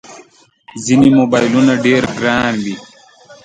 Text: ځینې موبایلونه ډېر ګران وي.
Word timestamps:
ځینې 0.83 1.09
موبایلونه 1.19 1.73
ډېر 1.85 2.03
ګران 2.19 2.53
وي. 2.63 2.75